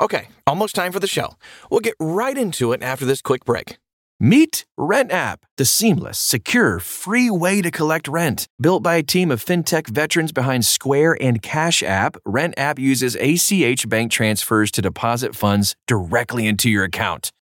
Okay, 0.00 0.28
almost 0.46 0.74
time 0.74 0.92
for 0.92 0.98
the 0.98 1.06
show. 1.06 1.34
We'll 1.70 1.80
get 1.80 1.94
right 2.00 2.36
into 2.36 2.72
it 2.72 2.82
after 2.82 3.04
this 3.04 3.20
quick 3.20 3.44
break. 3.44 3.76
Meet 4.18 4.64
Rent 4.78 5.12
App, 5.12 5.44
the 5.58 5.66
seamless, 5.66 6.18
secure, 6.18 6.78
free 6.78 7.28
way 7.28 7.60
to 7.60 7.70
collect 7.70 8.08
rent. 8.08 8.48
Built 8.58 8.82
by 8.82 8.96
a 8.96 9.02
team 9.02 9.30
of 9.30 9.44
fintech 9.44 9.88
veterans 9.88 10.32
behind 10.32 10.64
Square 10.64 11.18
and 11.20 11.42
Cash 11.42 11.82
App, 11.82 12.16
Rent 12.24 12.54
App 12.56 12.78
uses 12.78 13.14
ACH 13.16 13.88
bank 13.90 14.10
transfers 14.10 14.70
to 14.70 14.80
deposit 14.80 15.36
funds 15.36 15.76
directly 15.86 16.46
into 16.46 16.70
your 16.70 16.84
account. 16.84 17.30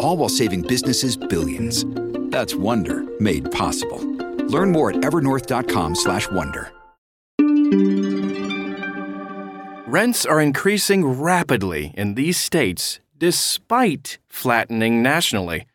All 0.00 0.16
while 0.16 0.28
saving 0.30 0.62
businesses 0.62 1.16
billions. 1.16 1.84
That's 2.30 2.54
Wonder 2.54 3.04
made 3.20 3.50
possible. 3.52 4.00
Learn 4.46 4.72
more 4.72 4.90
at 4.90 4.96
evernorth.com/wonder. 5.02 6.72
Rents 9.90 10.24
are 10.24 10.40
increasing 10.40 11.04
rapidly 11.04 11.92
in 11.96 12.14
these 12.14 12.38
states 12.38 13.00
despite 13.18 14.18
flattening 14.28 15.02
nationally. 15.02 15.66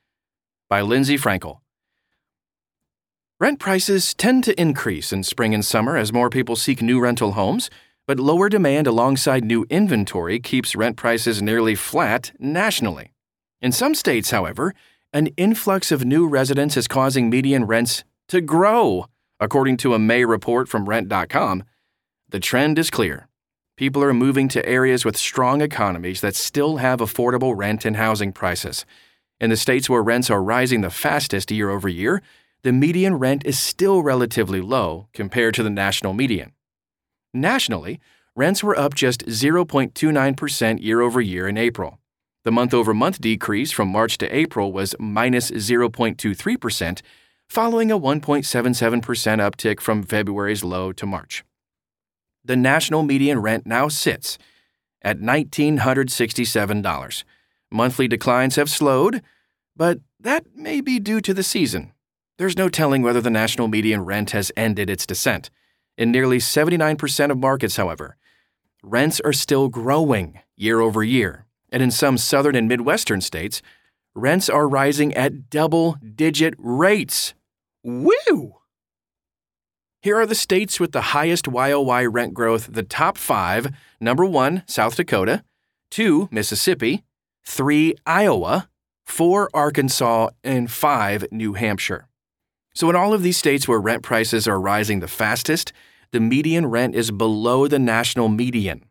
By 0.69 0.81
Lindsay 0.81 1.17
Frankel. 1.17 1.59
Rent 3.39 3.59
prices 3.59 4.13
tend 4.13 4.43
to 4.45 4.59
increase 4.59 5.11
in 5.11 5.23
spring 5.23 5.53
and 5.53 5.63
summer 5.63 5.97
as 5.97 6.13
more 6.13 6.29
people 6.29 6.55
seek 6.55 6.81
new 6.81 6.99
rental 6.99 7.33
homes, 7.33 7.69
but 8.07 8.19
lower 8.19 8.49
demand 8.49 8.87
alongside 8.87 9.43
new 9.43 9.65
inventory 9.69 10.39
keeps 10.39 10.75
rent 10.75 10.95
prices 10.95 11.41
nearly 11.41 11.75
flat 11.75 12.31
nationally. 12.39 13.11
In 13.65 13.71
some 13.71 13.95
states, 13.95 14.29
however, 14.29 14.75
an 15.11 15.25
influx 15.37 15.91
of 15.91 16.05
new 16.05 16.27
residents 16.27 16.77
is 16.77 16.87
causing 16.87 17.31
median 17.31 17.65
rents 17.65 18.03
to 18.27 18.39
grow, 18.39 19.07
according 19.39 19.77
to 19.77 19.95
a 19.95 19.97
May 19.97 20.23
report 20.23 20.69
from 20.69 20.87
Rent.com. 20.87 21.63
The 22.29 22.39
trend 22.39 22.77
is 22.77 22.91
clear. 22.91 23.27
People 23.75 24.03
are 24.03 24.13
moving 24.13 24.47
to 24.49 24.63
areas 24.69 25.03
with 25.03 25.17
strong 25.17 25.61
economies 25.61 26.21
that 26.21 26.35
still 26.35 26.77
have 26.77 26.99
affordable 26.99 27.57
rent 27.57 27.85
and 27.85 27.95
housing 27.95 28.31
prices. 28.31 28.85
In 29.41 29.49
the 29.49 29.57
states 29.57 29.89
where 29.89 30.03
rents 30.03 30.29
are 30.29 30.43
rising 30.43 30.81
the 30.81 30.91
fastest 30.91 31.49
year 31.49 31.71
over 31.71 31.89
year, 31.89 32.21
the 32.61 32.71
median 32.71 33.15
rent 33.15 33.47
is 33.47 33.57
still 33.57 34.03
relatively 34.03 34.61
low 34.61 35.07
compared 35.11 35.55
to 35.55 35.63
the 35.63 35.71
national 35.71 36.13
median. 36.13 36.51
Nationally, 37.33 37.99
rents 38.35 38.63
were 38.63 38.77
up 38.77 38.93
just 38.93 39.25
0.29% 39.25 40.83
year 40.83 41.01
over 41.01 41.19
year 41.19 41.47
in 41.47 41.57
April. 41.57 41.97
The 42.45 42.51
month 42.51 42.73
over 42.75 42.93
month 42.93 43.19
decrease 43.19 43.71
from 43.71 43.87
March 43.87 44.19
to 44.19 44.29
April 44.33 44.71
was 44.71 44.93
minus 44.99 45.49
0.23%, 45.49 47.01
following 47.49 47.91
a 47.91 47.97
1.77% 47.97 49.01
uptick 49.01 49.79
from 49.79 50.03
February's 50.03 50.63
low 50.63 50.91
to 50.91 51.07
March. 51.07 51.43
The 52.43 52.55
national 52.55 53.01
median 53.01 53.39
rent 53.39 53.65
now 53.65 53.87
sits 53.87 54.37
at 55.01 55.17
$1,967. 55.17 57.23
Monthly 57.71 58.07
declines 58.07 58.57
have 58.57 58.69
slowed, 58.69 59.23
but 59.75 60.01
that 60.19 60.45
may 60.55 60.81
be 60.81 60.99
due 60.99 61.21
to 61.21 61.33
the 61.33 61.41
season. 61.41 61.93
There's 62.37 62.57
no 62.57 62.69
telling 62.69 63.01
whether 63.01 63.21
the 63.21 63.31
national 63.31 63.69
median 63.69 64.05
rent 64.05 64.29
has 64.31 64.51
ended 64.55 64.91
its 64.91 65.07
descent. 65.07 65.49
In 65.97 66.11
nearly 66.11 66.37
79% 66.37 67.31
of 67.31 67.39
markets, 67.39 67.77
however, 67.77 68.17
rents 68.83 69.19
are 69.21 69.33
still 69.33 69.67
growing 69.67 70.41
year 70.55 70.79
over 70.79 71.03
year, 71.03 71.44
and 71.75 71.83
in 71.83 71.91
some 71.91 72.17
southern 72.17 72.55
and 72.55 72.69
midwestern 72.69 73.19
states, 73.19 73.61
rents 74.15 74.47
are 74.47 74.65
rising 74.65 75.13
at 75.13 75.49
double 75.49 75.97
digit 76.15 76.53
rates. 76.57 77.33
Woo! 77.83 78.55
Here 80.01 80.15
are 80.15 80.25
the 80.25 80.35
states 80.35 80.79
with 80.79 80.93
the 80.93 81.11
highest 81.11 81.47
YOY 81.47 82.07
rent 82.09 82.33
growth 82.33 82.69
the 82.71 82.81
top 82.81 83.17
five 83.17 83.67
number 83.99 84.23
one, 84.23 84.63
South 84.67 84.95
Dakota, 84.95 85.43
two, 85.91 86.29
Mississippi, 86.31 87.03
three, 87.45 87.93
Iowa, 88.05 88.69
four, 89.05 89.49
Arkansas, 89.53 90.29
and 90.45 90.71
five, 90.71 91.25
New 91.29 91.55
Hampshire. 91.55 92.07
So, 92.73 92.89
in 92.89 92.95
all 92.95 93.13
of 93.13 93.21
these 93.21 93.37
states 93.37 93.67
where 93.67 93.81
rent 93.81 94.01
prices 94.01 94.47
are 94.47 94.61
rising 94.61 95.01
the 95.01 95.09
fastest, 95.09 95.73
the 96.13 96.21
median 96.21 96.67
rent 96.67 96.95
is 96.95 97.11
below 97.11 97.67
the 97.67 97.79
national 97.79 98.29
median. 98.29 98.85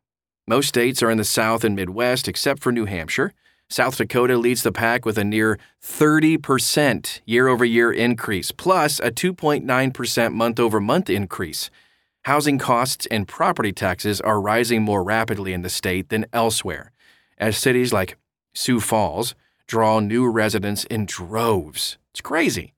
Most 0.47 0.69
states 0.69 1.03
are 1.03 1.11
in 1.11 1.17
the 1.17 1.25
South 1.25 1.65
and 1.65 1.75
Midwest 1.75 2.29
except 2.29 2.63
for 2.63 2.71
New 2.71 2.85
Hampshire. 2.85 3.33
South 3.71 3.97
Dakota 3.97 4.37
leads 4.37 4.63
the 4.63 4.73
pack 4.73 5.07
with 5.07 5.17
a 5.17 5.25
near 5.25 5.59
30% 5.83 7.21
year 7.25 7.49
over 7.49 7.65
year 7.65 7.91
increase, 7.91 8.53
plus 8.53 9.01
a 9.01 9.11
2.9% 9.11 10.35
month 10.35 10.61
over 10.61 10.81
month 10.81 11.09
increase. 11.09 11.71
Housing 12.27 12.59
costs 12.59 13.07
and 13.07 13.27
property 13.27 13.73
taxes 13.73 14.21
are 14.21 14.39
rising 14.39 14.83
more 14.83 15.03
rapidly 15.03 15.55
in 15.55 15.63
the 15.63 15.71
state 15.71 16.11
than 16.11 16.27
elsewhere, 16.31 16.93
as 17.39 17.57
cities 17.57 17.93
like 17.93 18.19
Sioux 18.55 18.81
Falls 18.81 19.35
draw 19.67 19.99
new 19.99 20.31
residents 20.31 20.85
in 20.85 21.07
droves. 21.07 21.97
It's 22.11 22.21
crazy. 22.21 22.75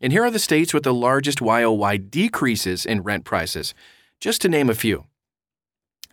And 0.00 0.12
here 0.12 0.24
are 0.24 0.30
the 0.30 0.40
states 0.40 0.74
with 0.74 0.82
the 0.82 0.92
largest 0.92 1.40
YOY 1.40 1.98
decreases 1.98 2.84
in 2.84 3.02
rent 3.02 3.24
prices, 3.24 3.74
just 4.18 4.40
to 4.42 4.48
name 4.48 4.68
a 4.68 4.74
few. 4.74 5.06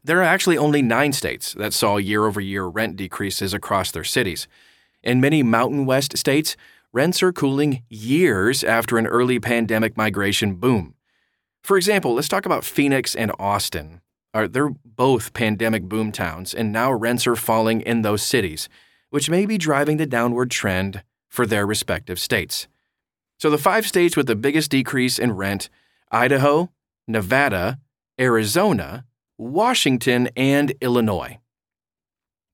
There 0.04 0.20
are 0.20 0.24
actually 0.24 0.58
only 0.58 0.82
nine 0.82 1.14
states 1.14 1.54
that 1.54 1.74
saw 1.74 1.98
year 1.98 2.26
over 2.26 2.42
year 2.42 2.66
rent 2.66 2.96
decreases 2.96 3.54
across 3.54 3.92
their 3.92 4.04
cities. 4.04 4.48
In 5.04 5.22
many 5.22 5.44
Mountain 5.44 5.86
West 5.86 6.18
states, 6.18 6.58
rents 6.92 7.22
are 7.22 7.32
cooling 7.32 7.84
years 7.88 8.64
after 8.64 8.98
an 8.98 9.06
early 9.06 9.40
pandemic 9.40 9.96
migration 9.96 10.56
boom. 10.56 10.96
For 11.64 11.78
example, 11.78 12.16
let's 12.16 12.28
talk 12.28 12.48
about 12.48 12.64
Phoenix 12.64 13.16
and 13.16 13.32
Austin. 13.38 14.02
They're 14.34 14.74
both 14.84 15.34
pandemic 15.34 15.84
boom 15.84 16.12
towns, 16.12 16.54
and 16.54 16.72
now 16.72 16.92
rents 16.92 17.28
are 17.28 17.36
falling 17.36 17.82
in 17.82 18.02
those 18.02 18.24
cities, 18.24 18.70
which 19.12 19.30
may 19.30 19.46
be 19.46 19.60
driving 19.60 19.98
the 19.98 20.08
downward 20.08 20.50
trend 20.50 21.04
for 21.30 21.46
their 21.46 21.68
respective 21.68 22.20
states. 22.20 22.68
So 23.38 23.50
the 23.50 23.58
five 23.58 23.86
states 23.86 24.18
with 24.18 24.26
the 24.28 24.36
biggest 24.36 24.72
decrease 24.72 25.20
in 25.20 25.34
rent 25.34 25.70
Idaho, 26.12 26.72
Nevada, 27.08 27.80
Arizona, 28.20 29.06
Washington, 29.42 30.30
and 30.38 30.72
Illinois. 30.82 31.40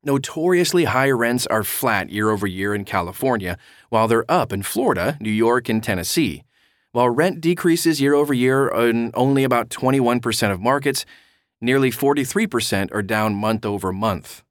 Notoriously 0.06 0.86
high 0.86 1.12
rents 1.12 1.46
are 1.48 1.66
flat 1.66 2.10
year 2.10 2.30
over 2.30 2.48
year 2.48 2.74
in 2.74 2.86
California, 2.86 3.58
while 3.90 4.08
they're 4.08 4.30
up 4.32 4.54
in 4.54 4.64
Florida, 4.64 5.18
New 5.20 5.30
York, 5.30 5.68
and 5.68 5.84
Tennessee. 5.84 6.46
While 6.94 7.10
rent 7.10 7.42
decreases 7.42 8.00
year 8.00 8.14
over 8.14 8.34
year 8.34 8.70
in 8.70 9.12
only 9.16 9.44
about 9.44 9.68
21% 9.68 10.50
of 10.50 10.62
markets, 10.62 11.06
nearly 11.60 11.92
43% 11.92 12.94
are 12.94 13.02
down 13.02 13.36
month 13.36 13.66
over 13.66 13.92
month. 13.92 14.44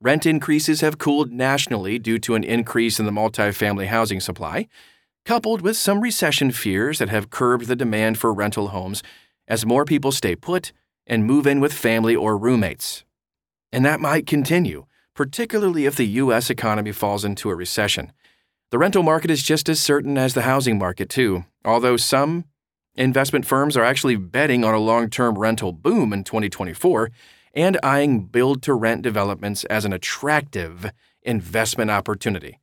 Rent 0.00 0.26
increases 0.26 0.80
have 0.80 0.98
cooled 0.98 1.32
nationally 1.32 1.98
due 1.98 2.20
to 2.20 2.36
an 2.36 2.44
increase 2.44 3.00
in 3.00 3.04
the 3.04 3.10
multifamily 3.10 3.88
housing 3.88 4.20
supply, 4.20 4.68
coupled 5.24 5.60
with 5.60 5.76
some 5.76 6.00
recession 6.00 6.52
fears 6.52 7.00
that 7.00 7.08
have 7.08 7.30
curbed 7.30 7.66
the 7.66 7.74
demand 7.74 8.16
for 8.16 8.32
rental 8.32 8.68
homes 8.68 9.02
as 9.48 9.66
more 9.66 9.84
people 9.84 10.12
stay 10.12 10.36
put 10.36 10.70
and 11.06 11.24
move 11.24 11.46
in 11.46 11.60
with 11.60 11.72
family 11.72 12.16
or 12.16 12.36
roommates. 12.36 13.04
And 13.72 13.84
that 13.84 14.00
might 14.00 14.26
continue, 14.26 14.86
particularly 15.14 15.86
if 15.86 15.96
the 15.96 16.06
U.S. 16.06 16.50
economy 16.50 16.92
falls 16.92 17.24
into 17.24 17.50
a 17.50 17.54
recession. 17.54 18.12
The 18.70 18.78
rental 18.78 19.02
market 19.02 19.30
is 19.30 19.42
just 19.42 19.68
as 19.68 19.80
certain 19.80 20.18
as 20.18 20.34
the 20.34 20.42
housing 20.42 20.78
market, 20.78 21.08
too, 21.08 21.44
although 21.64 21.96
some 21.96 22.44
investment 22.94 23.46
firms 23.46 23.76
are 23.76 23.84
actually 23.84 24.16
betting 24.16 24.64
on 24.64 24.74
a 24.74 24.78
long 24.78 25.10
term 25.10 25.38
rental 25.38 25.72
boom 25.72 26.12
in 26.12 26.24
2024 26.24 27.10
and 27.54 27.78
eyeing 27.82 28.26
build 28.26 28.62
to 28.62 28.74
rent 28.74 29.02
developments 29.02 29.64
as 29.64 29.84
an 29.84 29.92
attractive 29.92 30.90
investment 31.22 31.90
opportunity. 31.90 32.60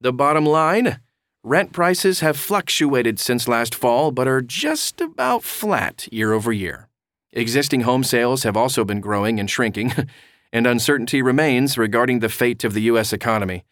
The 0.00 0.12
bottom 0.12 0.46
line 0.46 1.00
rent 1.42 1.72
prices 1.72 2.20
have 2.20 2.36
fluctuated 2.36 3.18
since 3.18 3.48
last 3.48 3.74
fall 3.74 4.10
but 4.10 4.28
are 4.28 4.42
just 4.42 5.00
about 5.00 5.44
flat 5.44 6.08
year 6.12 6.32
over 6.32 6.52
year. 6.52 6.89
Existing 7.32 7.82
home 7.82 8.02
sales 8.02 8.42
have 8.42 8.56
also 8.56 8.84
been 8.84 9.00
growing 9.00 9.38
and 9.38 9.48
shrinking, 9.48 9.92
and 10.52 10.66
uncertainty 10.66 11.22
remains 11.22 11.78
regarding 11.78 12.18
the 12.18 12.28
fate 12.28 12.64
of 12.64 12.74
the 12.74 12.82
U.S. 12.82 13.12
economy. 13.12 13.64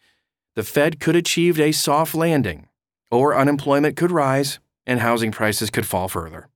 The 0.55 0.63
Fed 0.63 0.99
could 0.99 1.15
achieve 1.15 1.59
a 1.59 1.71
soft 1.71 2.15
landing, 2.15 2.67
or 3.11 3.37
unemployment 3.37 3.97
could 3.97 4.11
rise 4.11 4.59
and 4.85 5.01
housing 5.01 5.31
prices 5.31 5.69
could 5.69 5.85
fall 5.85 6.07
further. 6.07 6.49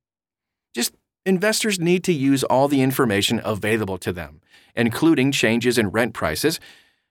Just 0.73 0.95
investors 1.25 1.79
need 1.79 2.03
to 2.05 2.13
use 2.13 2.43
all 2.45 2.67
the 2.67 2.81
information 2.81 3.41
available 3.43 3.97
to 3.99 4.11
them, 4.11 4.41
including 4.75 5.31
changes 5.31 5.77
in 5.77 5.89
rent 5.89 6.13
prices, 6.13 6.59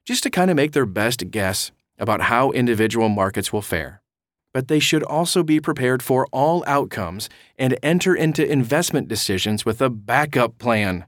just 0.05 0.23
to 0.23 0.31
kind 0.31 0.51
of 0.51 0.57
make 0.57 0.73
their 0.73 0.87
best 0.87 1.31
guess 1.31 1.71
about 1.99 2.23
how 2.23 2.51
individual 2.51 3.09
markets 3.09 3.53
will 3.53 3.63
fare 3.63 4.02
but 4.53 4.69
they 4.69 4.79
should 4.79 5.03
also 5.03 5.43
be 5.43 5.61
prepared 5.61 6.03
for 6.03 6.27
all 6.33 6.63
outcomes 6.67 7.29
and 7.59 7.79
enter 7.83 8.15
into 8.15 8.51
investment 8.51 9.09
decisions 9.09 9.65
with 9.65 9.81
a 9.81 9.91
backup 9.91 10.59
plan. 10.59 11.07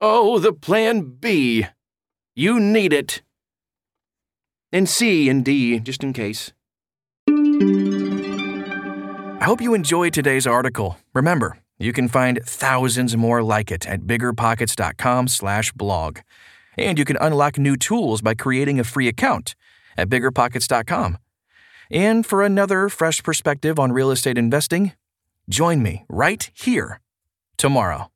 Oh, 0.00 0.38
the 0.38 0.52
plan 0.52 1.16
B! 1.20 1.66
You 2.34 2.60
need 2.60 2.92
it! 2.92 3.22
And 4.72 4.88
C 4.88 5.28
and 5.28 5.44
D, 5.44 5.78
just 5.80 6.02
in 6.02 6.12
case. 6.12 6.52
I 9.40 9.44
hope 9.44 9.60
you 9.60 9.74
enjoyed 9.74 10.12
today's 10.12 10.46
article. 10.46 10.98
Remember, 11.14 11.58
you 11.78 11.92
can 11.92 12.08
find 12.08 12.40
thousands 12.44 13.16
more 13.16 13.42
like 13.42 13.70
it 13.70 13.86
at 13.86 14.02
biggerpockets.com/blog. 14.02 16.18
And 16.78 16.98
you 16.98 17.04
can 17.04 17.16
unlock 17.18 17.58
new 17.58 17.76
tools 17.76 18.20
by 18.20 18.34
creating 18.34 18.80
a 18.80 18.84
free 18.84 19.08
account 19.08 19.54
at 19.96 20.08
biggerpockets.com. 20.08 21.18
And 21.90 22.26
for 22.26 22.42
another 22.42 22.88
fresh 22.88 23.22
perspective 23.22 23.78
on 23.78 23.92
real 23.92 24.10
estate 24.10 24.38
investing, 24.38 24.92
join 25.48 25.82
me 25.82 26.04
right 26.08 26.50
here 26.54 27.00
tomorrow. 27.56 28.10